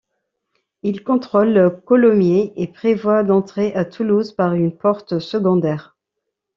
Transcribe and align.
Ils 0.81 1.03
contrôlent 1.03 1.79
Colomiers 1.85 2.53
et 2.55 2.65
prévoient 2.65 3.21
d'entrer 3.21 3.71
à 3.75 3.85
Toulouse 3.85 4.31
par 4.31 4.53
une 4.55 4.75
porte 4.75 5.19
secondaire. 5.19 5.95